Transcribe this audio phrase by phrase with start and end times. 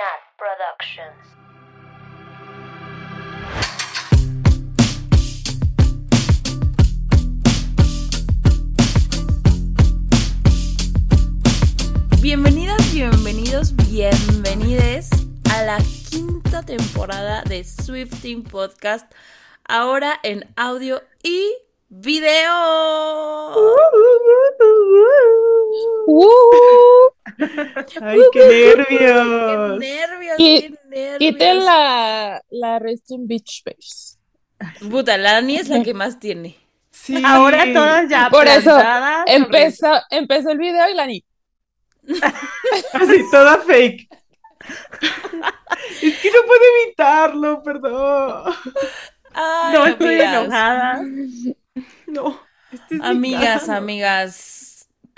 [0.00, 1.20] Nat Productions.
[12.22, 15.10] Bienvenidas, bienvenidos, bienvenides
[15.52, 15.78] a la
[16.08, 19.12] quinta temporada de Swifting Podcast,
[19.68, 21.58] ahora en audio y
[21.90, 22.40] video.
[28.02, 29.78] ¡Ay, qué nervios!
[29.80, 30.36] ¡Qué nervios!
[30.38, 31.18] ¡Qué nervios!
[31.18, 34.18] Quiten la, la Resting Beach Face.
[34.90, 36.56] Puta, la Dani es la que más tiene.
[36.90, 37.22] Sí.
[37.24, 38.78] Ahora todas ya Por eso,
[39.26, 41.24] Empezó, empezó el video y la ni.
[42.92, 44.08] Así, toda fake.
[46.02, 48.54] Es que no puedo evitarlo, perdón.
[49.32, 50.34] Ay, No estoy amigas.
[50.44, 51.02] enojada.
[52.06, 52.40] No.
[52.72, 54.69] este es mi Amigas, amigas,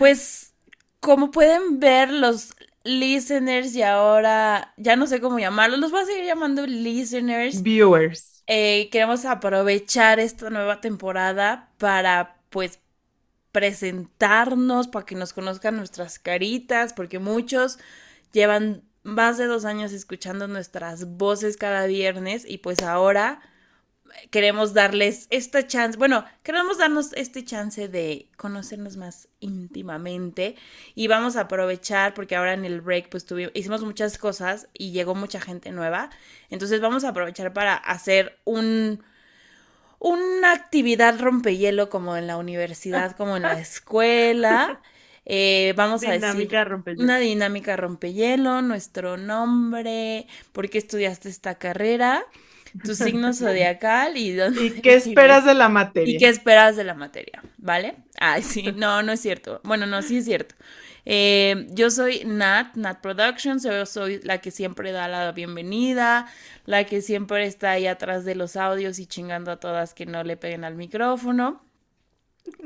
[0.02, 0.52] pues
[0.98, 6.06] como pueden ver los listeners y ahora ya no sé cómo llamarlos, los voy a
[6.06, 7.62] seguir llamando listeners.
[7.62, 8.42] Viewers.
[8.48, 12.80] Eh, queremos aprovechar esta nueva temporada para pues
[13.52, 17.78] presentarnos, para que nos conozcan nuestras caritas, porque muchos
[18.32, 23.40] llevan más de dos años escuchando nuestras voces cada viernes y pues ahora
[24.30, 30.56] queremos darles esta chance, bueno, queremos darnos este chance de conocernos más íntimamente
[30.94, 34.92] y vamos a aprovechar porque ahora en el break pues tuvimos, hicimos muchas cosas y
[34.92, 36.10] llegó mucha gente nueva,
[36.50, 39.02] entonces vamos a aprovechar para hacer un
[40.02, 44.80] una actividad rompehielo como en la universidad, como en la escuela.
[45.24, 47.04] Eh, vamos a decir Dinámica rompehielo.
[47.04, 52.24] una dinámica rompehielo, nuestro nombre, por qué estudiaste esta carrera,
[52.84, 56.14] tu signo zodiacal y dónde ¿Y qué esperas de la materia?
[56.14, 57.42] ¿Y qué esperas de la materia?
[57.58, 57.96] ¿Vale?
[58.18, 59.60] Ay, sí, no, no es cierto.
[59.64, 60.54] Bueno, no, sí es cierto.
[61.04, 66.26] Eh, yo soy Nat, Nat Productions, yo soy la que siempre da la bienvenida,
[66.64, 70.22] la que siempre está ahí atrás de los audios y chingando a todas que no
[70.22, 71.64] le peguen al micrófono.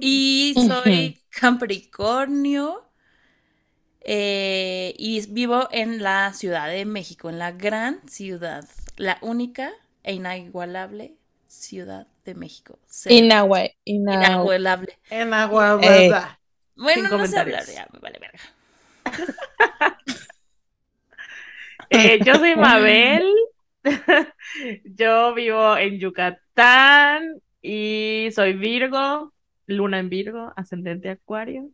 [0.00, 2.87] Y soy Capricornio
[4.00, 9.72] eh, y vivo en la Ciudad de México, en la gran ciudad, la única
[10.06, 12.78] e inigualable Ciudad de México.
[12.87, 13.12] Sí.
[13.19, 13.77] Inahue.
[13.84, 14.27] Inahue.
[14.27, 14.99] Inigualable.
[15.11, 16.09] En agua, Eh.
[16.09, 16.39] ¿verdad?
[16.77, 18.41] Bueno, no sé hablar, ya me vale verga.
[21.91, 23.25] Eh, yo soy Mabel.
[24.84, 29.33] Yo vivo en Yucatán y soy Virgo,
[29.66, 31.71] luna en Virgo, ascendente Acuario.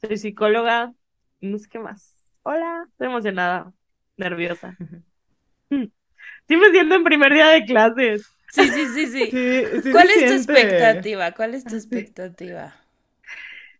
[0.00, 0.92] Soy psicóloga,
[1.40, 2.16] no sé qué más.
[2.42, 3.72] Hola, estoy emocionada,
[4.16, 4.76] nerviosa.
[6.46, 8.26] Sí me siento en primer día de clases.
[8.50, 9.30] Sí, sí, sí, sí.
[9.30, 11.32] Sí, sí ¿Cuál es tu expectativa?
[11.32, 11.76] ¿Cuál es tu Sí.
[11.76, 12.74] expectativa?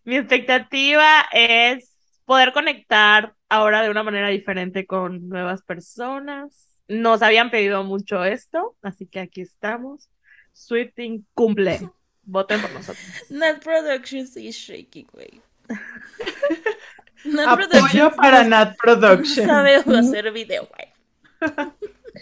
[0.04, 6.78] Mi expectativa es poder conectar ahora de una manera diferente con nuevas personas.
[6.88, 10.10] Nos habían pedido mucho esto, así que aquí estamos.
[10.52, 11.80] Swifting cumple.
[12.24, 13.04] Voten por nosotros.
[13.30, 15.40] Nat Productions is shaking, güey.
[17.24, 19.46] Nat Apoyo Productions para Nat no Production.
[19.46, 20.88] sabe hacer video, güey.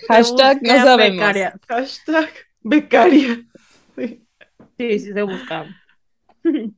[0.09, 1.33] Hashtag no sabemos.
[1.33, 1.55] becaria.
[1.69, 2.31] Hashtag
[2.63, 3.45] becaria.
[3.97, 4.27] Sí.
[4.79, 5.67] Sí, sí se busca.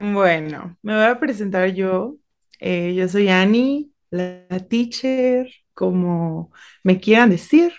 [0.00, 2.16] Bueno, me voy a presentar yo.
[2.60, 6.52] Eh, yo soy Annie, la teacher, como
[6.84, 7.72] me quieran decir.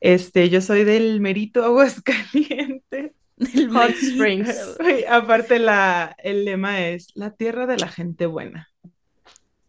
[0.00, 3.12] Este, yo soy del Merito Aguascalientes.
[3.36, 3.90] Del Hot.
[3.90, 4.78] Springs.
[5.08, 8.68] Aparte, la, el lema es la tierra de la gente buena.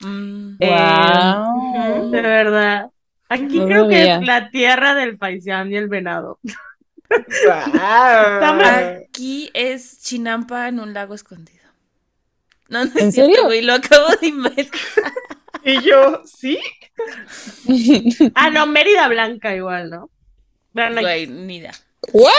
[0.02, 0.58] Mm.
[0.60, 2.12] Eh, Wow.
[2.12, 2.90] De verdad.
[3.34, 6.40] Aquí No creo que es la tierra del paisán y el venado.
[7.10, 8.62] ¡Guau!
[8.62, 11.64] Aquí es Chinampa en un lago escondido.
[12.70, 13.46] No, no es ¿En cierto, serio?
[13.46, 14.80] güey, lo acabo de inventar.
[15.64, 16.60] Y yo, ¿sí?
[18.36, 20.10] Ah, no, Mérida Blanca igual, ¿no?
[20.74, 21.74] Güey, ni idea.
[22.12, 22.32] ¿What?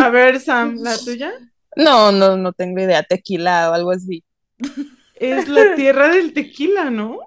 [0.00, 1.32] A ver, Sam, ¿la tuya?
[1.76, 3.02] No, no, no tengo idea.
[3.02, 4.22] Tequila o algo así.
[5.16, 7.18] Es la tierra del tequila, ¿no?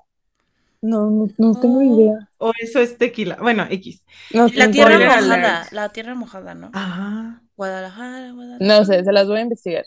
[0.87, 2.29] No, no, no tengo idea.
[2.37, 3.37] O eso es tequila.
[3.41, 4.03] Bueno, X.
[4.33, 5.71] No, La tierra mojada, alert.
[5.73, 6.71] la tierra mojada, ¿no?
[6.73, 8.65] Ah, Guadalajara, Guadalajara.
[8.79, 9.85] No sé, se las voy a investigar.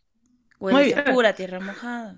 [0.60, 1.14] Esa bien.
[1.14, 2.16] pura tierra mojada.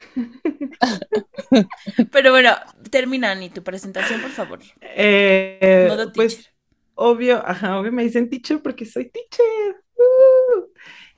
[2.12, 2.50] Pero bueno,
[2.90, 4.60] termina Ni tu presentación, por favor.
[4.80, 6.48] eh, Modo pues
[6.94, 9.76] obvio, ajá, obvio me dicen teacher porque soy teacher.
[9.96, 10.66] Uh.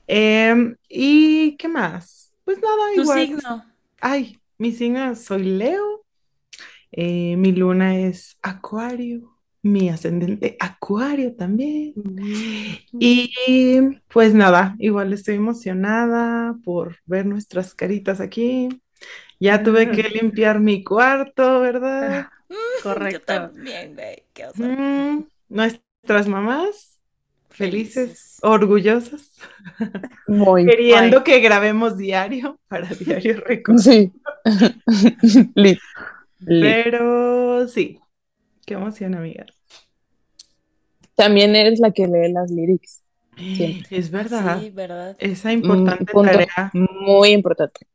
[0.07, 2.31] Em, ¿y qué más?
[2.43, 3.19] Pues nada, Tu igual.
[3.27, 3.65] signo.
[4.01, 6.04] Ay, mi signo soy Leo.
[6.91, 9.31] Eh, mi luna es Acuario.
[9.61, 11.93] Mi ascendente Acuario también.
[12.99, 13.31] Y
[14.09, 18.69] pues nada, igual estoy emocionada por ver nuestras caritas aquí.
[19.39, 22.29] Ya tuve que limpiar mi cuarto, ¿verdad?
[22.49, 23.25] Yo Correcto.
[23.25, 24.23] también, güey.
[24.33, 24.45] Qué.
[24.55, 26.99] Mm, nuestras mamás
[27.49, 28.39] felices, Felices.
[28.41, 29.31] orgullosas,
[30.27, 30.65] Muy.
[30.65, 33.77] queriendo que grabemos diario para Diario Record.
[33.79, 34.11] Sí.
[36.45, 37.99] Pero sí,
[38.65, 39.45] qué emoción, amiga.
[41.15, 43.01] También eres la que lee las lyrics.
[43.37, 43.97] Siempre.
[43.97, 45.15] Es verdad, Sí, ¿verdad?
[45.19, 46.71] esa importante punto tarea.
[46.73, 47.85] muy importante.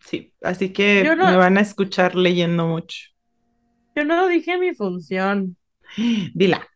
[0.00, 3.08] Sí, así que no- me van a escuchar leyendo mucho.
[3.96, 5.56] Yo no dije mi función.
[6.34, 6.66] Dila.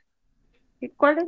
[0.80, 1.24] ¿Y ¿Cuál es?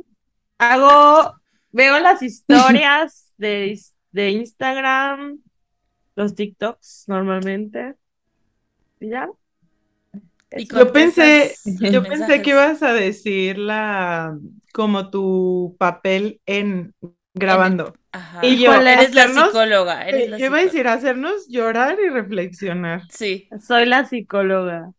[0.57, 1.33] Hago,
[1.71, 3.79] veo las historias de,
[4.11, 5.39] de Instagram,
[6.15, 7.95] los TikToks normalmente.
[9.01, 9.29] ¿Y ya?
[10.55, 10.67] Y.
[10.67, 14.37] Yo pensé, yo pensé que ibas a decir la,
[14.73, 16.93] como tu papel en
[17.33, 17.93] grabando.
[18.11, 18.45] Ajá.
[18.45, 23.03] Y yo, eres la psicóloga, eres la Yo iba a decir hacernos llorar y reflexionar.
[23.09, 23.49] Sí.
[23.65, 24.91] Soy la psicóloga.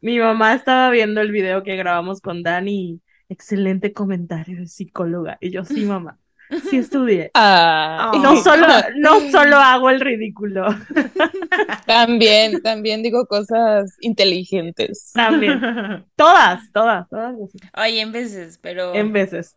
[0.00, 3.00] Mi mamá estaba viendo el video que grabamos con Dani.
[3.28, 5.38] Excelente comentario de psicóloga.
[5.40, 6.18] Y yo, sí, mamá.
[6.68, 7.30] Sí estudié.
[7.34, 8.18] Ah, Oh.
[8.18, 8.66] No solo,
[8.96, 10.66] no solo hago el ridículo.
[11.86, 15.12] También, también digo cosas inteligentes.
[15.14, 15.60] También.
[16.16, 17.34] Todas, todas, todas.
[17.38, 19.56] las- Oye, en veces, pero En veces.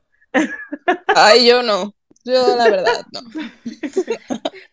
[1.15, 1.93] Ay, yo no.
[2.23, 3.21] Yo, la verdad, no.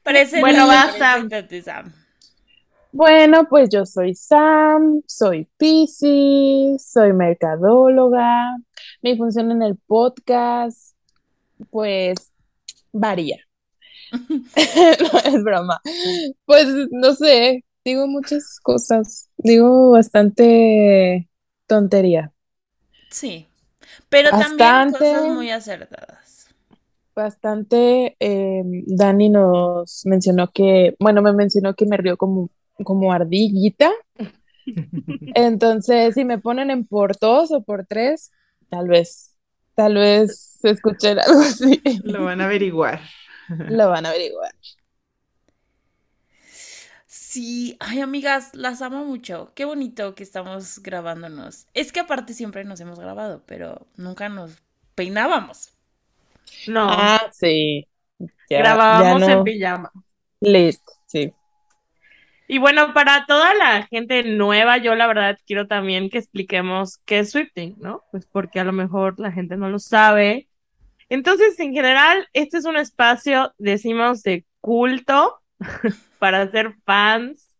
[0.03, 1.29] Presenta- Bueno, va, Sam.
[2.93, 8.57] Bueno, pues yo soy Sam, soy Piscis, soy mercadóloga.
[9.01, 10.95] Mi función en el podcast,
[11.71, 12.33] pues,
[12.93, 13.39] varía.
[14.13, 15.81] No, es broma.
[16.45, 19.29] Pues, no sé, digo muchas cosas.
[19.37, 21.29] Digo bastante
[21.67, 22.33] tontería.
[23.11, 23.47] Sí.
[24.09, 24.99] Pero también Bastante.
[24.99, 26.49] cosas muy acertadas.
[27.15, 32.51] Bastante, eh, Dani nos mencionó que, bueno, me mencionó que me río como,
[32.85, 33.91] como ardillita.
[35.35, 38.33] Entonces, si me ponen en por dos o por tres,
[38.71, 39.32] tal vez,
[39.75, 41.83] tal vez escuchen algo así.
[42.05, 43.01] Lo van a averiguar.
[43.69, 44.53] Lo van a averiguar.
[47.07, 49.53] Sí, ay amigas, las amo mucho.
[49.55, 51.67] Qué bonito que estamos grabándonos.
[51.75, 54.63] Es que aparte siempre nos hemos grabado, pero nunca nos
[54.95, 55.71] peinábamos.
[56.67, 57.87] No, Ah, sí.
[58.49, 59.93] Ya, grabábamos ya en pijama.
[60.41, 61.33] Listo, sí.
[62.53, 67.21] Y bueno, para toda la gente nueva, yo la verdad quiero también que expliquemos qué
[67.21, 68.03] es Swifting, ¿no?
[68.11, 70.51] Pues porque a lo mejor la gente no lo sabe.
[71.09, 75.41] Entonces, en general, este es un espacio, decimos, de culto
[76.19, 77.57] para ser fans,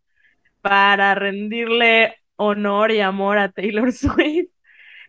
[0.61, 4.51] para rendirle honor y amor a Taylor Swift.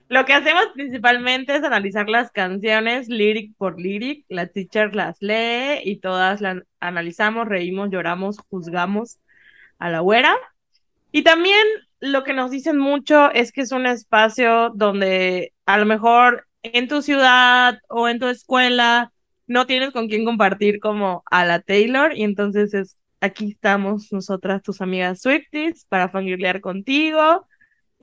[0.08, 4.24] Lo que hacemos principalmente es analizar las canciones lyric por lyric.
[4.30, 9.20] La teacher las lee y todas las analizamos, reímos, lloramos, juzgamos
[9.80, 10.36] a la güera.
[11.12, 11.66] Y también
[12.00, 16.88] lo que nos dicen mucho es que es un espacio donde a lo mejor en
[16.88, 19.12] tu ciudad o en tu escuela
[19.48, 24.62] no tienes con quién compartir como a la Taylor y entonces es aquí estamos nosotras,
[24.62, 27.46] tus amigas Swifties, para fangirlear contigo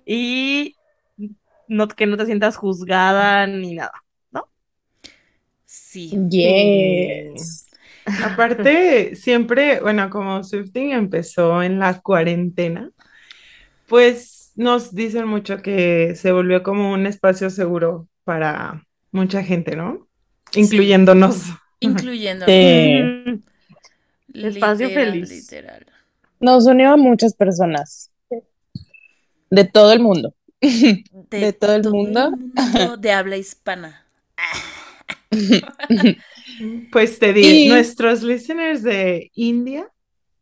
[0.06, 0.76] y
[1.68, 3.92] no, que no te sientas juzgada ni nada.
[5.66, 6.10] Sí.
[6.28, 7.69] Yes.
[8.24, 12.90] Aparte, siempre, bueno, como Swifting empezó en la cuarentena,
[13.86, 20.06] pues nos dicen mucho que se volvió como un espacio seguro para mucha gente, ¿no?
[20.50, 20.60] Sí.
[20.60, 21.36] Incluyéndonos.
[22.46, 23.00] Sí.
[23.02, 23.42] Mm,
[24.34, 25.30] Espacio Literal, feliz.
[25.30, 25.86] literal.
[26.38, 28.10] Nos unió a muchas personas
[29.50, 30.34] de todo el mundo.
[30.60, 32.30] De todo el mundo.
[32.30, 34.06] mundo de habla hispana.
[36.92, 39.88] Pues te di, Y- nuestros listeners de India,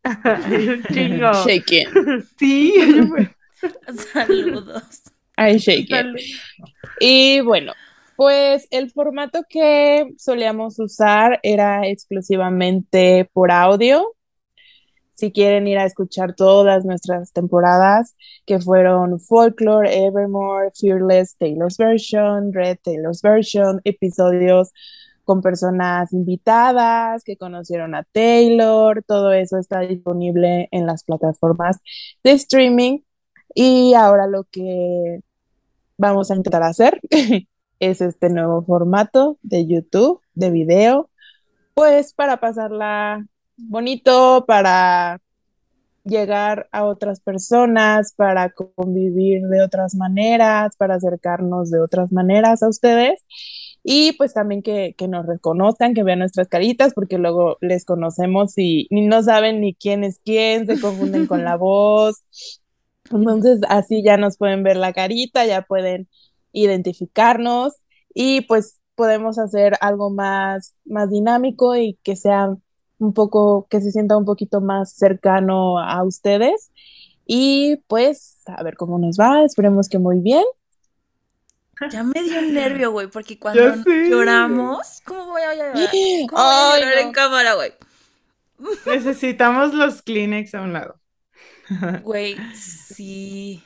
[0.92, 1.32] chingo.
[1.46, 1.86] Shaking.
[2.38, 2.74] sí,
[4.12, 5.02] Saludos.
[5.36, 6.14] Ay, shaking.
[7.00, 7.72] Y bueno,
[8.16, 14.14] pues el formato que solíamos usar era exclusivamente por audio.
[15.14, 18.14] Si quieren ir a escuchar todas nuestras temporadas,
[18.46, 24.70] que fueron Folklore, Evermore, Fearless, Taylor's Version, Red, Taylor's Version, episodios
[25.28, 31.80] con personas invitadas que conocieron a Taylor, todo eso está disponible en las plataformas
[32.24, 33.00] de streaming.
[33.54, 35.20] Y ahora lo que
[35.98, 36.98] vamos a intentar hacer
[37.78, 41.10] es este nuevo formato de YouTube, de video,
[41.74, 43.26] pues para pasarla
[43.58, 45.20] bonito, para
[46.04, 52.68] llegar a otras personas, para convivir de otras maneras, para acercarnos de otras maneras a
[52.70, 53.22] ustedes.
[53.90, 58.52] Y pues también que, que nos reconozcan, que vean nuestras caritas, porque luego les conocemos
[58.58, 62.22] y, y no saben ni quién es quién, se confunden con la voz.
[63.10, 66.06] Entonces así ya nos pueden ver la carita, ya pueden
[66.52, 67.76] identificarnos
[68.12, 72.54] y pues podemos hacer algo más, más dinámico y que sea
[72.98, 76.72] un poco, que se sienta un poquito más cercano a ustedes.
[77.24, 80.44] Y pues a ver cómo nos va, esperemos que muy bien.
[81.90, 85.74] Ya me dio un nervio, güey, porque cuando lloramos, ¿cómo voy a llorar?
[86.28, 87.72] ¿Cómo voy a llorar en cámara, güey?
[88.86, 91.00] Necesitamos los Kleenex a un lado.
[92.02, 93.62] Güey, sí.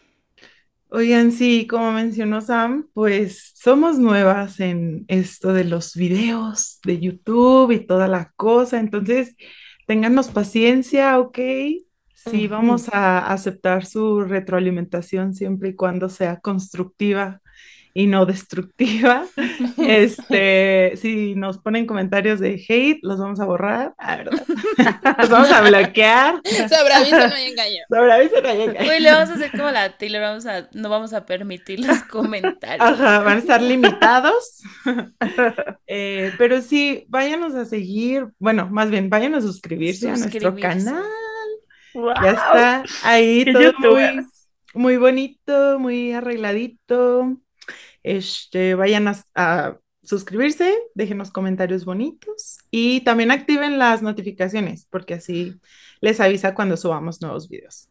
[0.89, 7.71] Oigan, sí, como mencionó Sam, pues somos nuevas en esto de los videos de YouTube
[7.71, 9.37] y toda la cosa, entonces
[9.87, 11.39] ténganos paciencia, ¿ok?
[12.15, 17.42] Sí, vamos a aceptar su retroalimentación siempre y cuando sea constructiva
[17.95, 19.27] y no destructiva.
[19.79, 24.43] Este, si nos ponen comentarios de hate, los vamos a borrar, ah, ¿verdad?
[25.19, 26.41] los vamos a bloquear.
[26.45, 27.83] Sobre aviso no hay engaño.
[27.89, 28.93] Sobre aviso no hay engaño.
[29.01, 32.87] Le vamos a hacer como la Taylor, vamos a, no vamos a permitir los comentarios.
[32.87, 34.63] Ajá, van a estar limitados.
[35.87, 41.05] Eh, pero sí, váyanos a seguir, bueno, más bien, vayan a suscribirse, a nuestro canal.
[41.95, 44.27] Ya está ahí todo muy,
[44.75, 47.37] muy bonito, muy arregladito.
[48.03, 55.61] Este, vayan a, suscribirse, déjenos comentarios bonitos y también activen las notificaciones porque así
[56.01, 57.89] les avisa cuando subamos nuevos videos.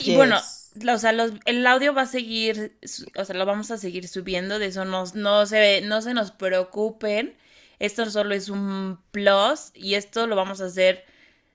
[0.00, 1.10] Y, bueno, o sea,
[1.44, 2.78] el audio va a seguir,
[3.16, 6.30] o sea, lo vamos a seguir subiendo, de eso no, no, se, no se nos
[6.30, 7.36] preocupen.
[7.78, 11.04] Esto solo es un plus y esto lo vamos a hacer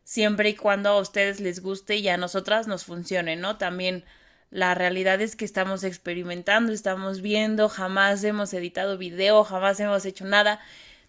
[0.04, 3.58] siempre y cuando a ustedes les guste y a nosotras nos funcione, ¿no?
[3.58, 4.06] También
[4.52, 10.26] la realidad es que estamos experimentando, estamos viendo, jamás hemos editado video, jamás hemos hecho
[10.26, 10.60] nada.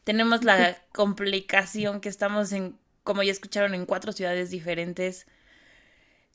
[0.05, 5.27] Tenemos la complicación que estamos en, como ya escucharon, en cuatro ciudades diferentes.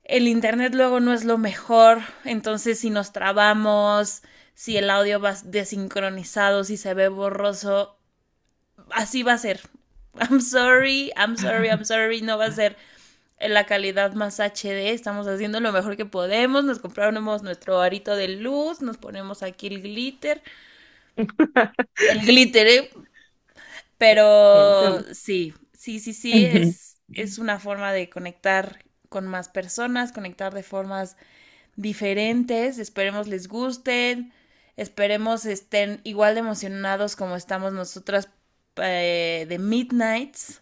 [0.04, 5.36] El internet luego no es lo mejor, entonces si nos trabamos, si el audio va
[5.44, 7.98] desincronizado, si se ve borroso,
[8.92, 9.62] así va a ser.
[10.20, 12.76] I'm sorry, I'm sorry, I'm sorry, no va a ser
[13.42, 18.16] en la calidad más HD, estamos haciendo lo mejor que podemos, nos compramos nuestro arito
[18.16, 20.42] de luz, nos ponemos aquí el glitter,
[22.10, 22.90] el glitter, ¿eh?
[23.98, 30.54] pero sí, sí, sí, sí, es, es una forma de conectar con más personas, conectar
[30.54, 31.18] de formas
[31.76, 34.34] diferentes, esperemos les gusten,
[34.78, 38.30] esperemos estén igual de emocionados como estamos nosotras
[38.78, 40.61] eh, de Midnights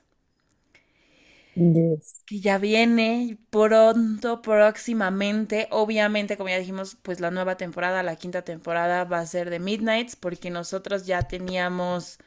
[1.55, 5.67] que ya viene pronto, próximamente.
[5.71, 9.59] Obviamente, como ya dijimos, pues la nueva temporada, la quinta temporada va a ser de
[9.59, 12.19] Midnights, porque nosotros ya teníamos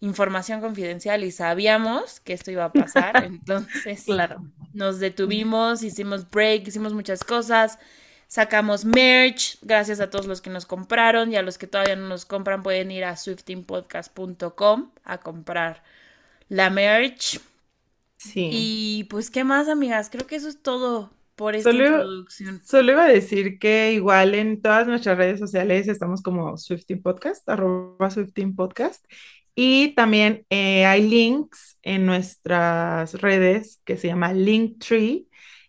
[0.00, 3.16] información confidencial y sabíamos que esto iba a pasar.
[3.24, 4.44] Entonces, claro.
[4.72, 7.78] nos detuvimos, hicimos break, hicimos muchas cosas.
[8.28, 12.08] Sacamos merch, gracias a todos los que nos compraron y a los que todavía no
[12.08, 15.82] nos compran pueden ir a swiftingpodcast.com a comprar
[16.50, 17.40] la merch.
[18.18, 18.50] Sí.
[18.52, 20.10] Y pues, ¿qué más, amigas?
[20.10, 22.60] Creo que eso es todo por esta introducción.
[22.64, 27.48] Solo iba a decir que igual en todas nuestras redes sociales estamos como Swifting Podcast,
[27.48, 29.04] arroba Swifting Podcast.
[29.54, 35.26] Y también eh, hay links en nuestras redes que se llama Linktree.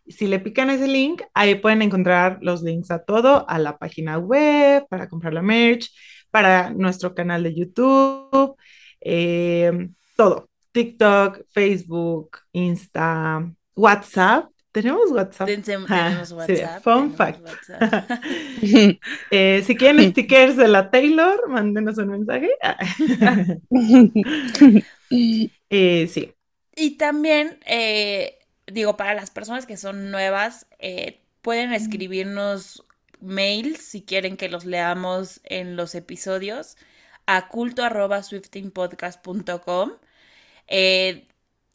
[0.08, 4.18] Si le pican ese link, ahí pueden encontrar los links a todo, a la página
[4.18, 5.92] web, para comprar la merch,
[6.32, 8.56] para nuestro canal de YouTube,
[9.02, 10.50] eh, todo.
[10.72, 14.50] TikTok, Facebook, Insta, WhatsApp.
[14.72, 15.48] ¿Tenemos WhatsApp?
[15.66, 16.84] Tenemos WhatsApp.
[16.84, 17.44] fun fact.
[19.32, 22.52] Eh, si quieren stickers de la Taylor, mándenos un mensaje.
[25.72, 26.32] Eh, sí.
[26.76, 30.68] Y también, eh, digo, para las personas que son nuevas,
[31.42, 32.86] pueden escribirnos
[33.22, 36.78] mails si quieren que los leamos en los episodios
[37.26, 39.94] a culto.swiftingpodcast.com
[40.70, 41.28] eh,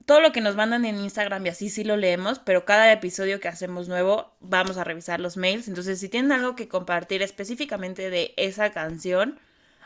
[0.07, 3.41] todo lo que nos mandan en Instagram y así sí lo leemos, pero cada episodio
[3.41, 5.69] que hacemos nuevo vamos a revisar los mails.
[5.69, 9.41] Entonces, si tienen algo que compartir específicamente de esa canción,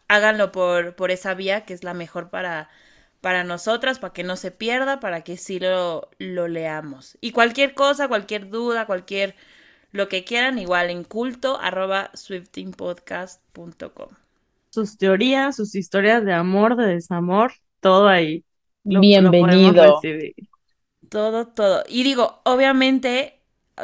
[0.08, 2.68] háganlo por, por esa vía que es la mejor para,
[3.20, 7.18] para nosotras, para que no se pierda, para que sí lo, lo leamos.
[7.20, 9.36] Y cualquier cosa, cualquier duda, cualquier
[9.92, 14.08] lo que quieran, igual en culto arroba swiftingpodcast.com.
[14.70, 18.44] Sus teorías, sus historias de amor, de desamor, todo ahí.
[18.92, 20.00] Bienvenido.
[21.08, 21.84] todo, todo.
[21.88, 23.34] Y digo, obviamente,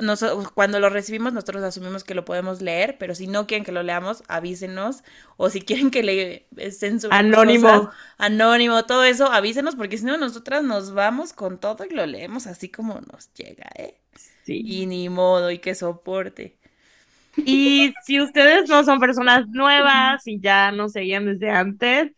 [0.03, 3.71] Nos- cuando lo recibimos nosotros asumimos que lo podemos leer, pero si no quieren que
[3.71, 5.05] lo leamos, avísenos.
[5.37, 7.69] O si quieren que le censuremos Anónimo.
[7.69, 12.07] cosas, anónimo, todo eso, avísenos, porque si no nosotras nos vamos con todo y lo
[12.07, 14.01] leemos así como nos llega, ¿eh?
[14.45, 14.63] Sí.
[14.65, 16.59] Y ni modo, y que soporte.
[17.45, 22.13] Y si ustedes no son personas nuevas y ya nos seguían desde antes,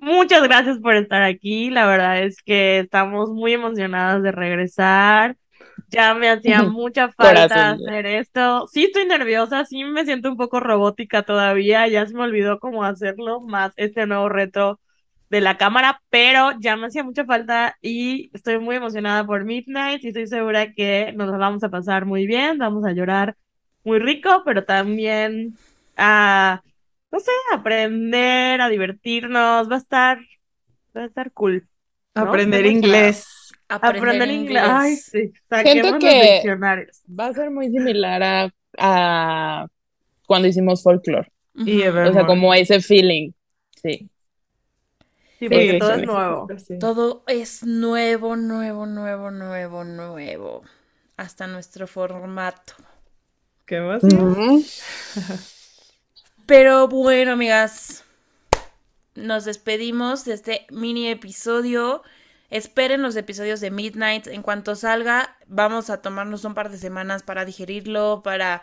[0.00, 1.70] muchas gracias por estar aquí.
[1.70, 5.36] La verdad es que estamos muy emocionadas de regresar.
[5.88, 7.88] Ya me hacía mucha falta Corazón.
[7.88, 8.66] hacer esto.
[8.72, 11.88] Sí estoy nerviosa, sí me siento un poco robótica todavía.
[11.88, 14.80] Ya se me olvidó cómo hacerlo más este nuevo reto
[15.30, 20.04] de la cámara, pero ya me hacía mucha falta y estoy muy emocionada por Midnight
[20.04, 23.36] y estoy segura que nos la vamos a pasar muy bien, vamos a llorar
[23.84, 25.56] muy rico, pero también
[25.96, 26.62] a,
[27.12, 30.18] no sé, aprender, a divertirnos, va a estar,
[30.96, 31.68] va a estar cool.
[32.14, 32.22] ¿no?
[32.22, 33.26] Aprender inglés.
[33.68, 34.62] Aprender inglés.
[34.66, 37.02] Ay, sí, saquemos Siento los que- diccionarios.
[37.08, 39.66] Va a ser muy similar a, a
[40.26, 41.30] cuando hicimos folklore.
[41.58, 43.32] O sea, como ese feeling.
[43.82, 44.08] Sí.
[45.38, 46.48] Sí, porque Sí, todo sí, es nuevo.
[46.66, 46.78] sí.
[46.78, 50.62] Todo es nuevo, nuevo, nuevo, nuevo, nuevo.
[51.16, 52.74] Hasta nuestro formato.
[53.66, 54.62] Qué emoción.
[56.46, 58.04] Pero bueno, amigas,
[59.16, 62.02] nos despedimos de este mini episodio.
[62.50, 64.28] Esperen los episodios de Midnight.
[64.28, 68.62] En cuanto salga, vamos a tomarnos un par de semanas para digerirlo, para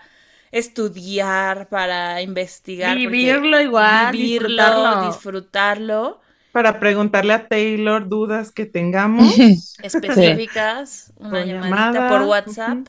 [0.51, 2.95] estudiar, para investigar.
[2.95, 5.07] Vivirlo igual, vivirlo, disfrutarlo.
[5.07, 6.21] disfrutarlo.
[6.53, 9.35] Para preguntarle a Taylor dudas que tengamos.
[9.83, 12.87] Específicas, una Por llamadita llamada, por WhatsApp.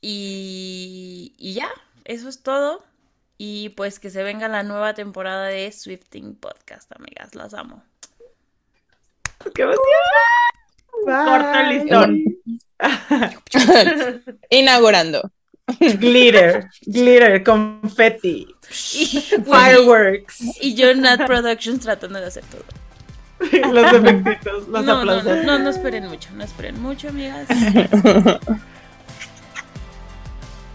[0.00, 1.68] Y, y ya,
[2.04, 2.82] eso es todo.
[3.38, 7.34] Y pues que se venga la nueva temporada de Swifting Podcast, amigas.
[7.34, 7.82] Las amo.
[9.54, 9.82] ¡Qué emoción!
[11.04, 12.24] Corto listón.
[14.50, 15.30] Inaugurando.
[15.78, 18.46] glitter, glitter, confetti,
[18.94, 19.06] Y,
[19.44, 22.62] fireworks, y yo, Nat Productions, tratando de hacer todo.
[23.72, 25.44] los efectitos, los no, no, aplausos.
[25.44, 27.48] no, no, no esperen mucho, no esperen mucho, amigas.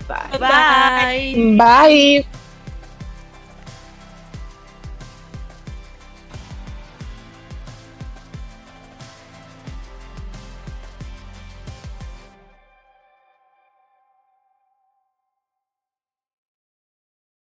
[0.08, 0.38] Bye.
[0.40, 1.56] Bye.
[1.58, 2.41] Bye.